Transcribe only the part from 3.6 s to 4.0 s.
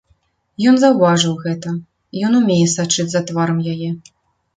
яе.